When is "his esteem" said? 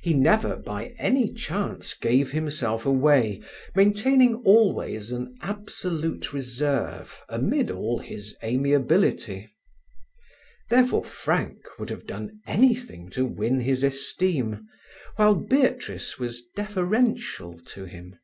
13.60-14.66